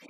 [0.00, 0.08] 伴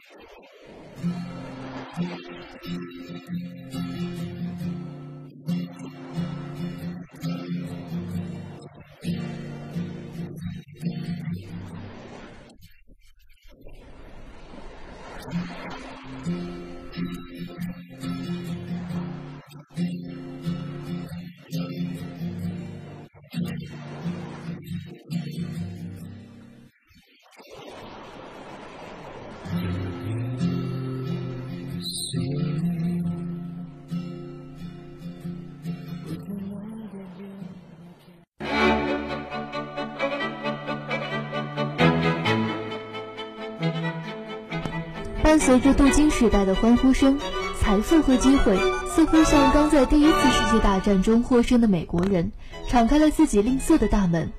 [45.50, 47.18] 随着镀金时代的欢呼声，
[47.58, 48.56] 财富和机会
[48.88, 52.30] 似乎像刚在第一次世界大战中获胜的美国人
[52.68, 54.30] 敞开了自己吝啬的大门。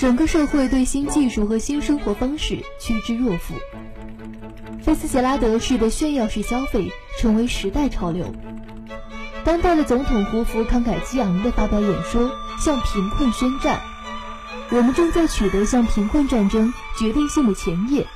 [0.00, 3.56] 整个社会对新技术和新生活方式趋之若鹜。
[4.82, 8.34] 菲斯杰拉德式的炫耀式消费成为时代潮流。
[9.44, 13.82] 当代的总统胡佛慷慨激昂地发表演说，向贫困宣战。
[14.70, 18.06] 我们正在取得向贫困战争决定性的前夜。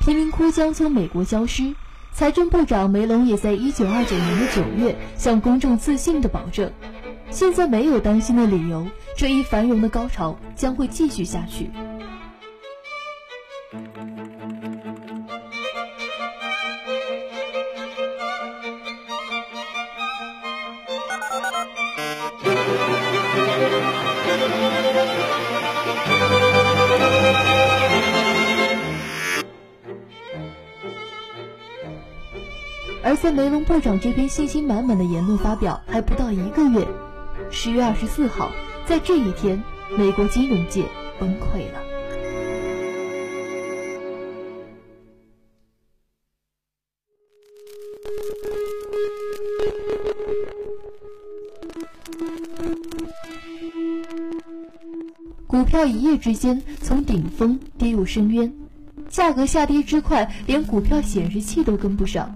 [0.00, 1.74] 贫民窟将从美国消失。
[2.12, 6.72] 财政部长梅隆也在1929年的9月向公众自信地保证：
[7.30, 11.70] 现在没有担心的理由，这一繁荣的高潮将会继续下去。
[33.10, 36.86] 而在梅隆部长这边信心满满的言论发表还不到一个月，
[37.50, 38.52] 十月二十四号，
[38.86, 39.60] 在这一天，
[39.98, 40.84] 美国金融界
[41.18, 41.80] 崩溃了。
[55.48, 58.54] 股票一夜之间从顶峰跌入深渊，
[59.08, 62.32] 价格下跌之快，连股票显示器都跟不上。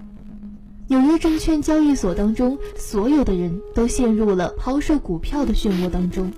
[0.87, 6.31] 纽约证券交易所当中，所有的人都陷入了抛售股票的漩涡当中。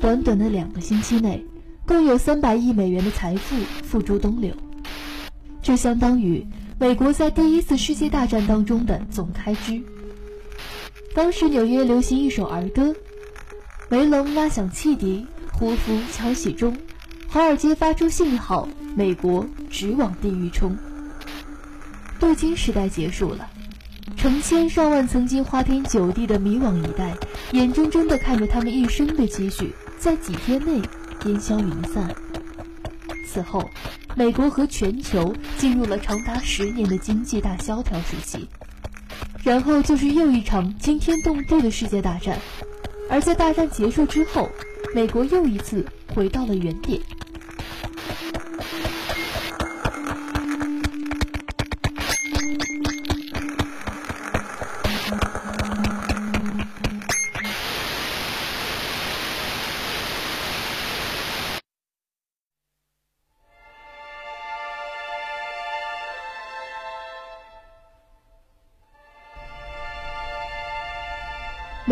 [0.00, 1.44] 短短的两个星期内，
[1.84, 4.54] 共有三百亿美元的财富付诸东流，
[5.60, 6.46] 这相当于
[6.78, 9.82] 美国在第一次世界大战当中的总开支。
[11.12, 12.94] 当时纽约流行一首儿歌
[13.90, 16.76] ：“梅隆拉响汽笛，胡佛敲起钟，
[17.28, 20.76] 华尔街发出信号，美国直往地狱冲。”
[22.20, 23.50] 镀金时代结束了。
[24.16, 27.14] 成千上万曾经花天酒地的迷惘一代，
[27.52, 30.80] 眼睁睁地看着他们一生的积蓄在几天内
[31.26, 32.14] 烟消云散。
[33.26, 33.68] 此后，
[34.14, 38.46] 美国和全球进入了长达十年的经济大萧条时期，
[39.42, 42.38] 然后就是又一场惊天动地的世界大战。
[43.10, 44.48] 而在大战结束之后，
[44.94, 47.00] 美国又一次回到了原点。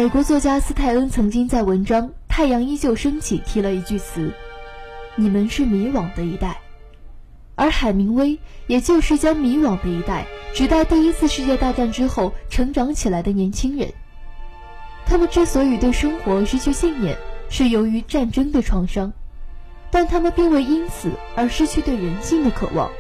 [0.03, 4.33] 美国作家斯泰恩曾经在文章《太阳依旧升起》提了一句词
[5.15, 6.61] ：“你们是迷惘的一代。”
[7.55, 8.37] 而海明威
[8.67, 13.93] 也就是将迷惘的一代指代第一次世界大战之后成长起来的年轻人。
[15.07, 17.17] 他们之所以对生活失去信念，
[17.49, 19.13] 是由于战争的创伤，
[19.89, 22.91] 但他们并未因此而失去对人性的渴望。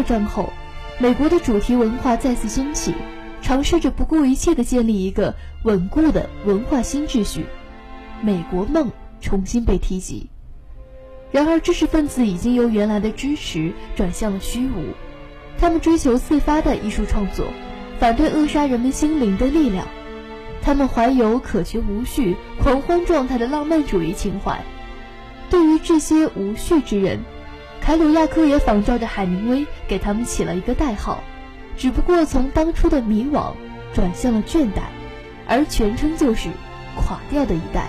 [0.00, 0.50] 二战后，
[0.98, 2.94] 美国的主题文化再次兴起，
[3.42, 7.44] 尝试着不顾一切地建立一个稳固的文化新秩序，
[8.22, 10.30] 美国梦重新被提及。
[11.30, 14.94] 然而，知识分子已经由原来的支持转向了虚无，
[15.58, 17.44] 他们追求自发的艺术创作，
[17.98, 19.86] 反对扼杀人们心灵的力量，
[20.62, 24.64] 他们怀有可觉无序、狂欢状态的浪漫主义情怀。
[25.50, 27.20] 对于这些无序之人，
[27.80, 31.22] 凯鲁亚克也仿照着海明威给他们起了一个代号，
[31.76, 33.52] 只不过从当初的迷惘
[33.92, 34.82] 转向了倦怠，
[35.48, 36.50] 而全称就是
[36.94, 37.88] “垮掉的一代”。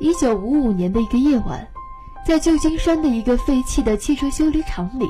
[0.00, 1.68] 一九五五年的一个夜晚，
[2.26, 5.06] 在旧金山的一个废弃的汽车修理厂里，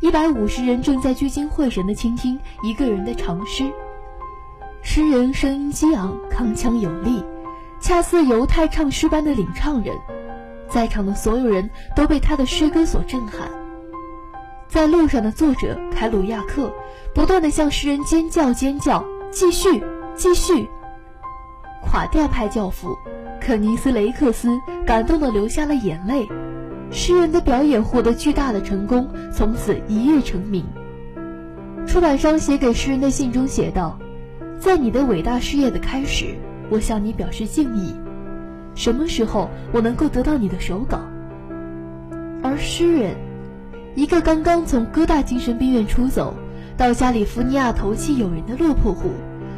[0.00, 3.72] 一百五十人正在聚精会神地倾听一个人的长诗。
[4.82, 7.24] 诗人声音激昂，铿锵有力，
[7.78, 9.96] 恰似犹太唱诗般的领唱人。
[10.68, 13.48] 在场的所有人都被他的诗歌所震撼。
[14.66, 16.74] 在路上的作者凯鲁亚克
[17.14, 19.04] 不断地向诗人尖叫：“尖叫！
[19.30, 19.80] 继续，
[20.16, 20.68] 继续！”
[21.84, 22.96] 垮掉派教父。
[23.40, 24.48] 肯尼斯·雷克斯
[24.86, 26.26] 感动地流下了眼泪，
[26.90, 30.64] 诗人的表演获得巨大的成功，从此一跃成名。
[31.86, 33.98] 出版商写给诗人的信中写道
[34.58, 36.34] ：“在你的伟大事业的开始，
[36.70, 37.94] 我向你表示敬意。
[38.74, 41.00] 什么时候我能够得到你的手稿？”
[42.42, 43.14] 而诗人，
[43.94, 46.34] 一个刚刚从哥大精神病院出走，
[46.78, 49.10] 到加利福尼亚投契友人的落魄户。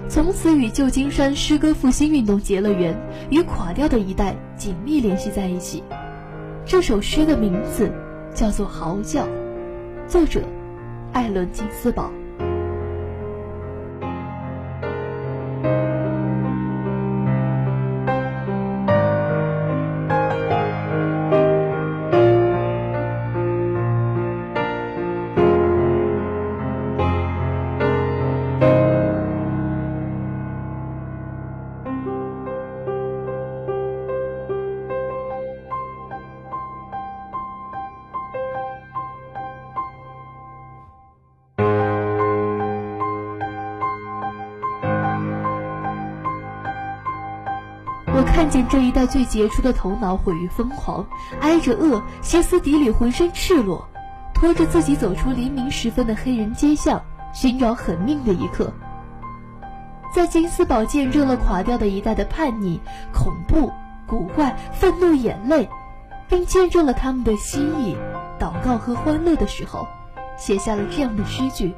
[0.09, 2.97] 从此与旧金山诗歌复兴运动结了缘，
[3.31, 5.83] 与垮掉的一代紧密联系在一起。
[6.65, 7.93] 这首诗的名字
[8.33, 9.25] 叫做《嚎叫》，
[10.07, 10.43] 作者
[11.13, 12.11] 艾伦金斯堡。
[48.47, 51.05] 看见这一代最杰出的头脑毁于疯狂，
[51.41, 53.85] 挨着饿，歇斯底里，浑身赤裸，
[54.33, 57.03] 拖着自己走出黎明时分的黑人街巷，
[57.35, 58.73] 寻找狠命的一刻。
[60.15, 62.81] 在金斯堡见证了垮掉的一代的叛逆、
[63.13, 63.73] 恐怖、
[64.07, 65.69] 古怪、愤怒、眼泪，
[66.29, 67.97] 并见证了他们的心意、
[68.39, 69.89] 祷告和欢乐的时候，
[70.39, 71.75] 写下了这样的诗句。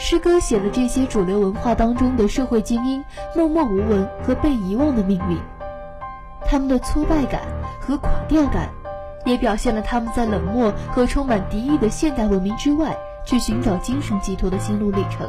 [0.00, 5.36] 诗歌写了这些主流文化当中的社会精英默默无闻和被遗忘的命运，
[6.46, 7.42] 他们的挫败感
[7.80, 8.70] 和垮掉感，
[9.26, 15.28] 也表现了他们在冷漠和充满敌意的现代文明之外，去寻找精神寄托的心路历程。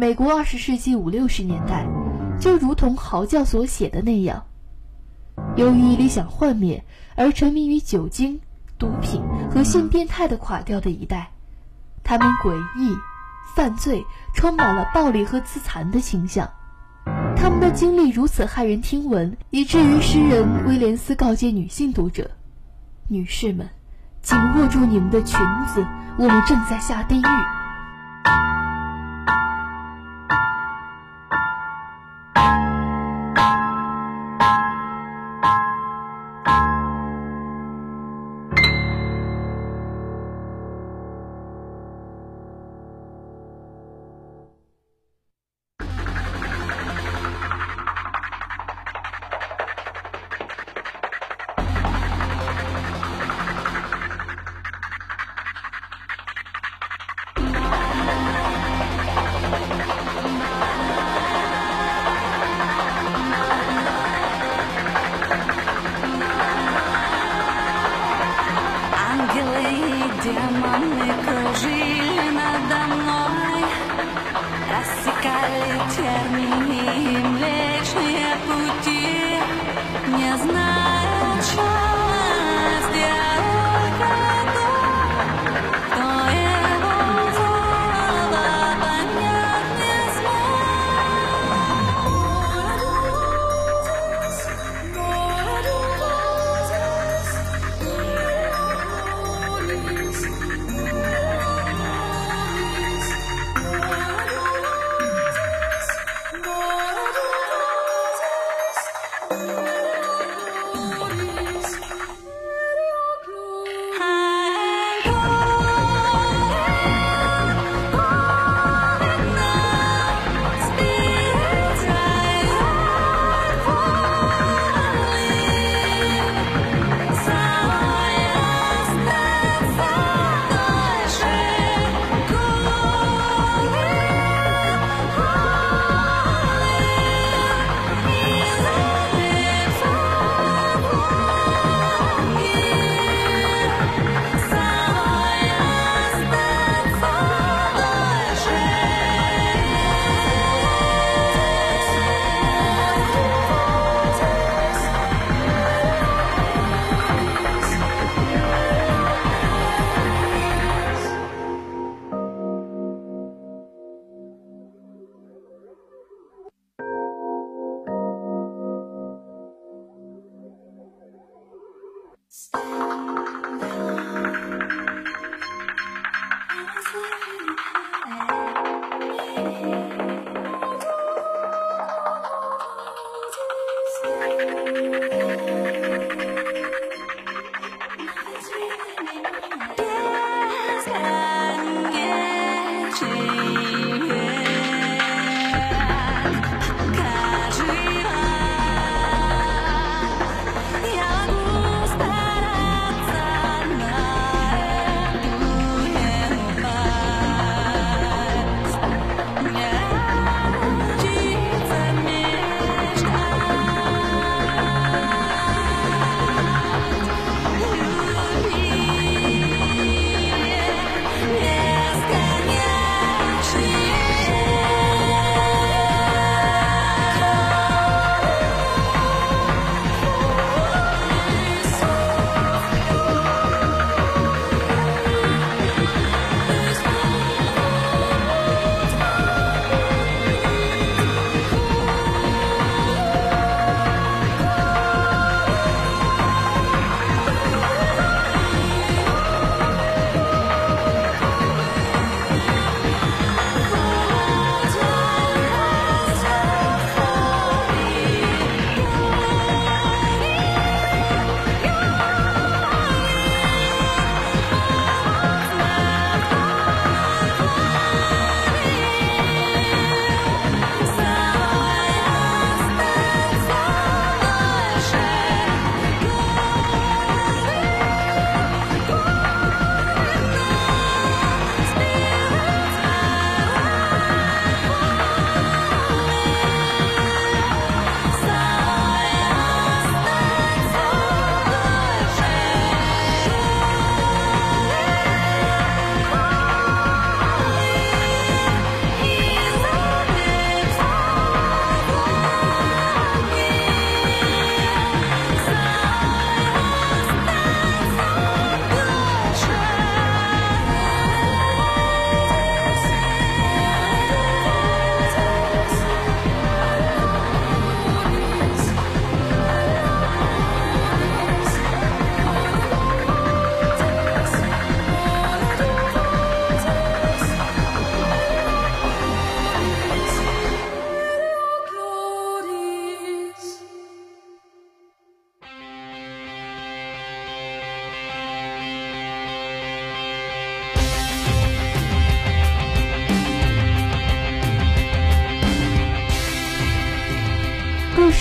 [0.00, 1.86] 美国二十世纪五六十年代，
[2.40, 4.44] 就如同嚎叫所写的那样，
[5.56, 6.82] 由于理想幻灭
[7.16, 8.40] 而沉迷于酒精、
[8.78, 11.32] 毒品和性变态的垮掉的一代，
[12.02, 12.96] 他们诡异、
[13.54, 14.02] 犯罪，
[14.34, 16.48] 充满了暴力和自残的倾向。
[17.36, 22.30] 他们的经历如此骇人听闻，以至于诗人威廉斯告诫女性读者：
[23.06, 23.68] 女士们，
[24.22, 25.86] 紧握住你们的裙子，
[26.18, 27.26] 我们正在下地狱。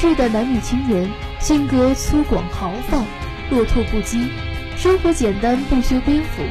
[0.02, 3.06] 是的男女青年，性格粗犷豪放，
[3.50, 4.30] 落拓不羁，
[4.78, 6.42] 生活简单，不修边幅，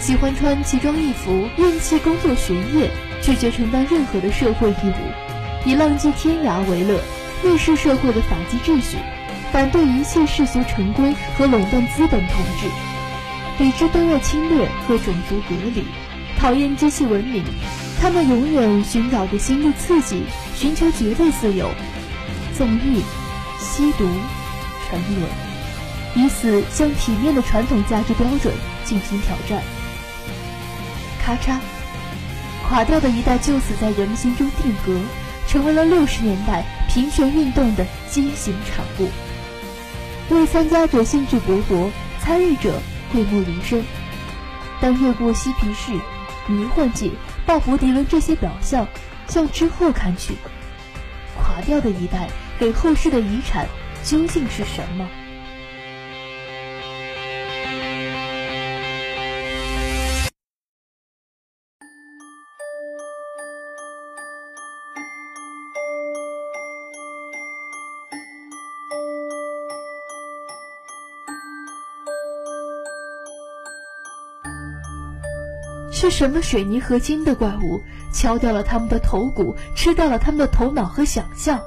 [0.00, 2.90] 喜欢穿奇装异服，厌弃工作学业，
[3.22, 7.00] 拒绝承担任何的社会义务，以浪迹天涯为乐，
[7.44, 8.96] 蔑视社会的法纪秩序，
[9.52, 12.66] 反对一切世俗陈规和垄断资本统治，
[13.56, 15.84] 抵制对外侵略和种族隔离，
[16.40, 17.44] 讨厌机器文明。
[18.00, 20.24] 他们永远寻找着新的刺激，
[20.56, 21.70] 寻求绝对自由。
[22.56, 23.02] 纵欲、
[23.58, 24.08] 吸毒、
[24.88, 25.28] 沉沦，
[26.14, 29.62] 以此向体面的传统价值标准进行挑战。
[31.22, 31.58] 咔嚓，
[32.66, 34.98] 垮掉的一代就此在人们心中定格，
[35.46, 39.10] 成为了六十年代平权运动的畸形产物。
[40.30, 42.80] 为参加者兴致勃勃，参与者
[43.12, 43.84] 讳莫如深。
[44.80, 45.92] 当越过嬉皮士、
[46.46, 47.10] 迷幻界、
[47.44, 48.86] 鲍勃迪伦这些表象，
[49.28, 50.34] 向之后看去，
[51.36, 52.28] 垮掉的一代。
[52.58, 53.66] 给后世的遗产
[54.02, 55.06] 究竟是什么？
[75.92, 77.80] 是什么水泥合金的怪物
[78.12, 81.60] 敲掉了他们的头骨，吃掉了他们的头脑和想象？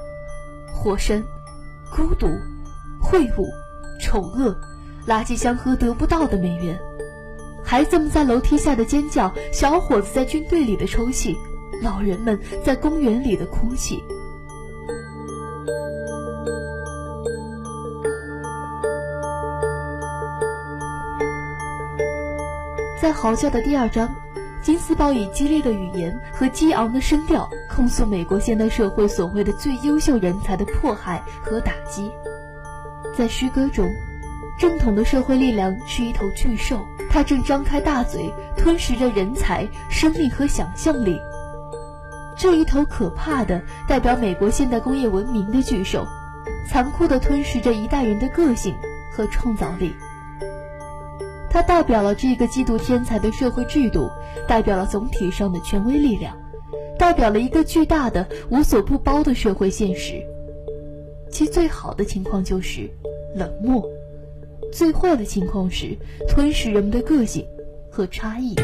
[0.82, 1.22] 火神，
[1.94, 2.26] 孤独，
[3.02, 3.46] 秽物，
[4.00, 4.56] 丑恶，
[5.06, 6.80] 垃圾箱和得不到的美元，
[7.62, 11.36] 孩子们在楼梯下的尖叫，小伙子在军队里的抽泣，
[11.82, 14.02] 老人们在公园里的哭泣。
[22.98, 24.08] 在嚎叫的第二章。
[24.62, 27.48] 金斯堡以激烈的语言和激昂的声调
[27.80, 32.10] 控诉美国现代社会所谓的最优秀人才的迫害和打击。
[33.16, 33.90] 在诗歌中，
[34.58, 41.18] 正统的社会力量是一头巨兽，它正张开大嘴吞噬着人才、生命和想象力。
[42.36, 46.06] 这一头可怕的代表美国现代工业文明的巨兽，
[46.68, 48.76] 残酷地吞噬着一代人的个性
[49.10, 49.96] 和创造力。
[51.48, 54.10] 它代表了这个嫉妒天才的社会制度，
[54.46, 56.36] 代表了总体上的权威力量，
[57.00, 60.22] 代表了一个巨大的无所不包的社会现实。
[61.30, 62.90] 其最好的情况就是
[63.34, 63.82] 冷漠，
[64.70, 65.96] 最坏的情况是
[66.28, 67.42] 吞噬人们的个性
[67.90, 68.54] 和差异。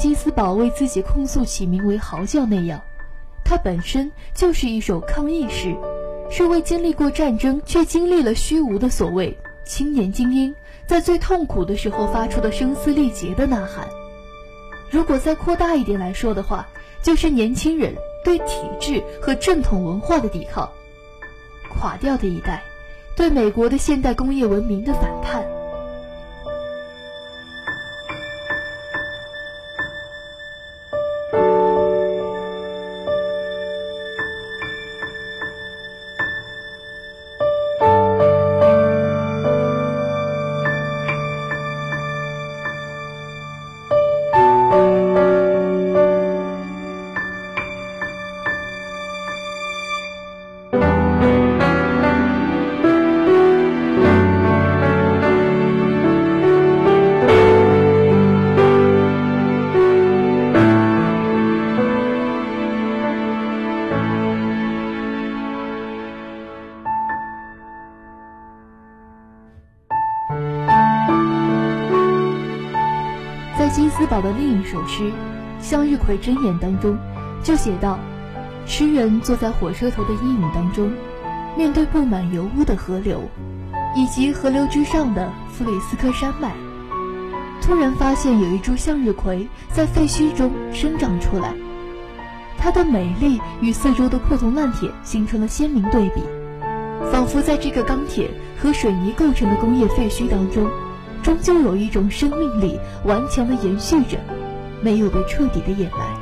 [0.00, 2.80] 金斯堡为自己控诉起名为“嚎叫”那样，
[3.44, 5.76] 它本身就是一首抗议诗，
[6.30, 10.54] 是为经历过战争却经历了虚无的所谓青年精英
[10.86, 13.86] 在最痛苦的时候发出的声嘶力竭的呐喊。
[14.90, 16.66] 如果再扩大一点来说的话，
[17.02, 20.66] 就是年轻人对体制和正统文化的抵抗，
[21.68, 22.62] 垮掉的一代
[23.14, 25.59] 对美国的现代工业文明的反叛。
[73.72, 75.04] 金丝宝的另一首诗
[75.60, 76.98] 《向日葵真言》当中，
[77.42, 77.98] 就写道：
[78.66, 80.90] 诗人坐在火车头的阴影当中，
[81.56, 83.22] 面对布满油污的河流，
[83.94, 86.52] 以及河流之上的弗里斯科山脉，
[87.62, 91.54] 突然发现有一株向日葵在废墟中生长出来，
[92.58, 96.22] 它的美丽与四周的破铜烂铁形成了鲜明对比，
[97.12, 98.30] 仿佛在这个钢铁
[98.60, 100.68] 和水泥构成的工业废墟当中，
[101.30, 104.18] 终究有一种生命力顽强地延续着，
[104.82, 106.19] 没有被彻底的掩埋。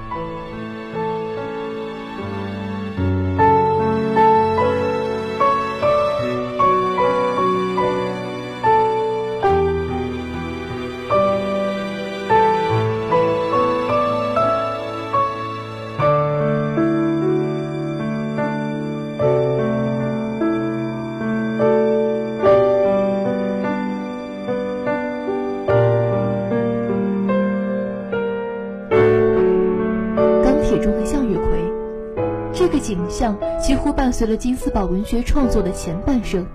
[34.09, 36.47] 伴随了金斯堡文学创作的前半生。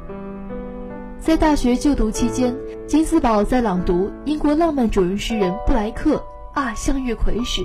[1.20, 2.52] 在大学就读期间，
[2.88, 6.16] 金斯堡在朗读英国浪漫主义诗人布莱克
[6.60, 7.62] 《啊，向日葵》时，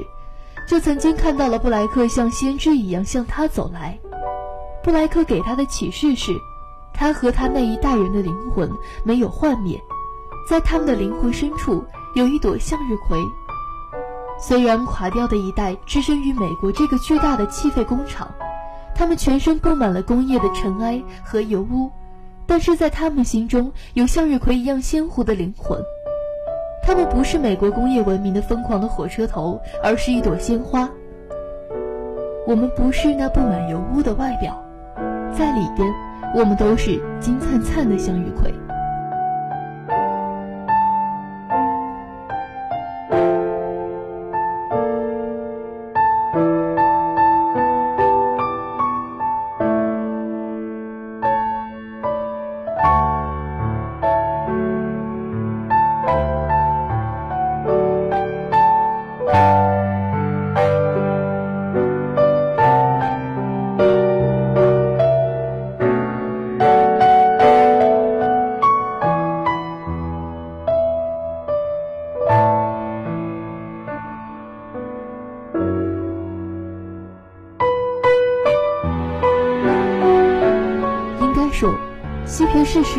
[0.68, 3.98] 就曾经看到了布莱克像先知一样向他走来。
[4.84, 6.32] 布莱克给他的启示是，
[6.92, 8.70] 他和他那一代人的灵魂
[9.04, 9.82] 没有幻灭，
[10.46, 11.82] 在他们的灵魂深处
[12.14, 13.18] 有一朵向日葵。
[14.38, 18.30] 虽然垮掉的一代置身于美国这个巨大的气废工厂。
[18.98, 21.88] 他们全身布满了工业的尘埃和油污，
[22.48, 25.80] 但是在他们心中有向日葵一样鲜活的灵魂。
[26.82, 30.90] 他们不是美国工业文明的疯狂的火车头，而是一朵鲜花。
[32.44, 34.60] 我们不是那布满油污的外表，
[35.32, 35.88] 在里边，
[36.34, 38.52] 我们都是金灿灿的向日葵。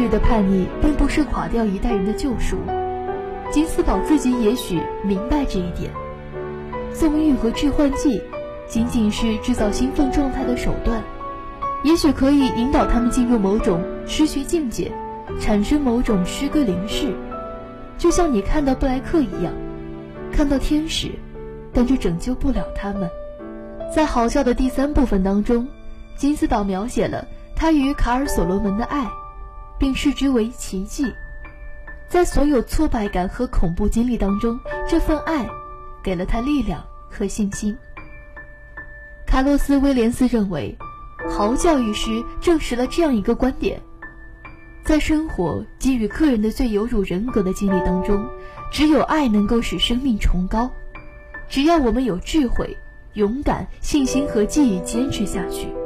[0.10, 2.58] 的叛逆并不是垮掉一代人的救赎，
[3.52, 5.92] 金斯堡自己也许明白这一点。
[6.94, 8.22] 纵欲和致幻剂
[8.68, 11.02] 仅仅是制造兴奋状态的手段，
[11.84, 14.92] 也许可以引导他们进入某种失学境界，
[15.40, 17.14] 产生某种诗歌灵视，
[17.98, 19.54] 就像你看到布莱克一样，
[20.32, 21.12] 看到天使，
[21.74, 23.10] 但这拯救不了他们。
[23.96, 25.68] 在好笑的第三部分当中，
[26.18, 29.08] 金斯堡描写了他与卡尔所罗门的爱。
[29.80, 31.14] 并视之为奇迹，
[32.08, 35.50] 在所有挫败感和恐怖经历当中，这份爱
[36.04, 37.76] 给了他力量和信心。
[39.26, 40.78] 卡洛斯·威廉斯认为，
[41.30, 43.82] 嚎叫与诗证实了这样一个观点：
[44.84, 48.28] 在生活给予客人的最有辱人格的经历当中，
[48.72, 50.72] 只有爱能够使生命崇高。
[51.48, 52.78] 只要我们有智慧、
[53.14, 55.79] 勇敢、信心和记忆，坚持下去。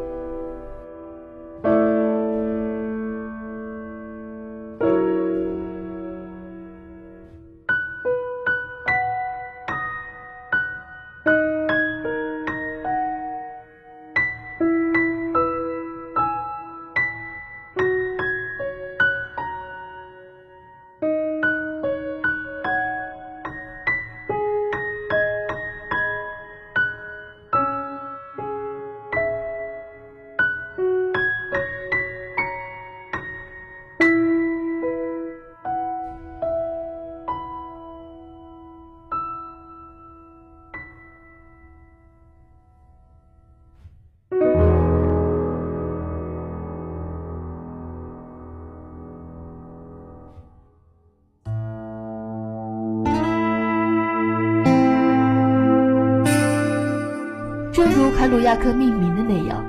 [57.96, 59.64] 如凯鲁亚克命名的那样，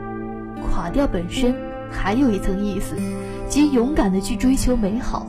[0.62, 1.54] 垮掉本身
[1.90, 2.96] 还有一层意思，
[3.48, 5.26] 即勇敢的去追求美好。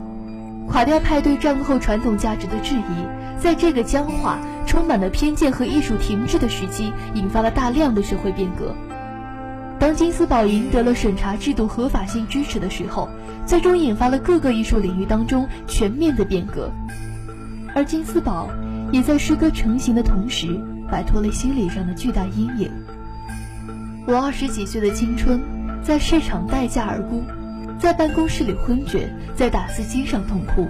[0.66, 8.74] 垮掉派对战后传统价值的质疑，在这个僵化、充满了偏见和艺术停滞的时期，引发了大量的社会变革。
[9.78, 13.08] 当金斯堡赢得了审查制度合法性支持的时候，
[13.44, 16.70] 最终引发了各个艺术领域当中全面的变革。
[17.74, 18.48] 而金斯堡
[18.90, 20.58] 也在诗歌成型的同时。
[20.88, 22.70] 摆脱了心理上的巨大阴影。
[24.08, 25.40] 我二十几岁的青春，
[25.82, 27.24] 在市场待价而沽，
[27.76, 30.68] 在办公室里昏厥，在打字机上痛哭。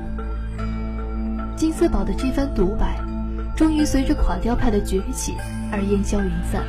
[1.55, 2.99] 金斯堡的这番独白，
[3.55, 5.35] 终于随着垮掉派的崛起
[5.71, 6.65] 而烟消云散。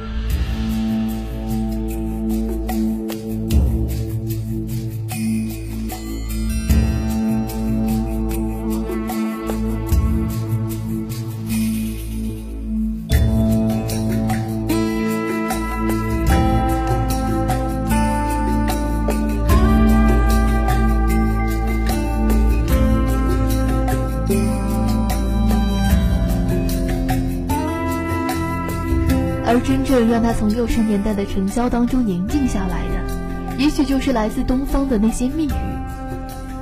[29.48, 35.54] 而真正让他从六十年代的尘嚣当中宁静下来的，也许就是来自东方的那些密语。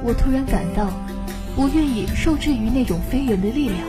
[0.04, 0.88] 我突然感到，
[1.56, 3.80] 不愿意受制于那种非人的力量，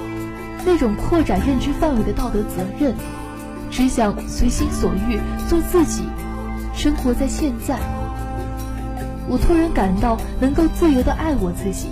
[0.64, 2.94] 那种扩展认知范围的道德责任，
[3.70, 6.04] 只想随心所欲做自己，
[6.74, 7.78] 生活在现在。
[9.28, 11.88] 我突然感到能够自由的爱我自己，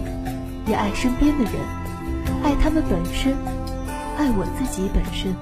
[0.67, 1.53] 也爱身边的人，
[2.43, 3.35] 爱他们本身，
[4.17, 5.35] 爱我自己本身。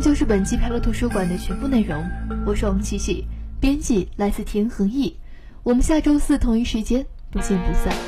[0.00, 2.04] 就是本期派乐图书馆的全部内容。
[2.46, 3.26] 我是王琪琪，
[3.60, 5.16] 编辑来自田恒毅。
[5.64, 8.07] 我们下周四同一时间不见不散。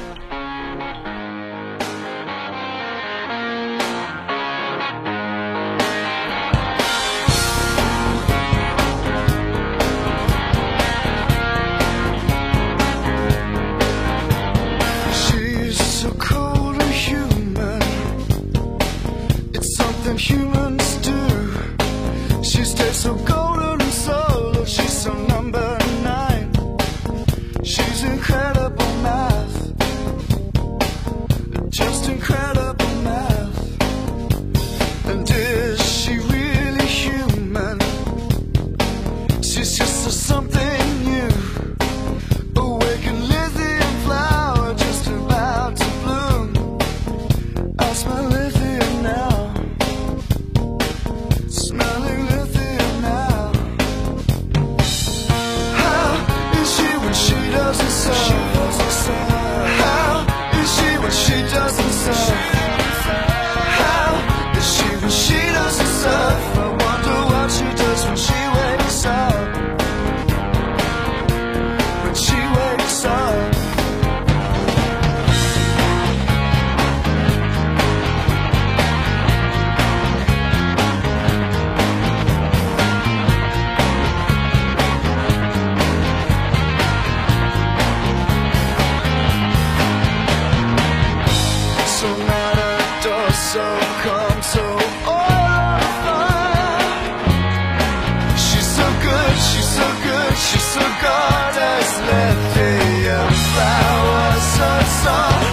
[100.73, 104.71] so God has left me a flower so
[105.03, 105.50] soft